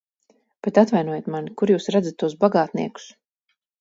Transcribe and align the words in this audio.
Bet, 0.67 0.79
atvainojiet 0.81 1.29
mani, 1.35 1.53
kur 1.63 1.73
jūs 1.75 1.87
redzat 1.97 2.17
tos 2.25 2.37
bagātniekus? 2.47 3.07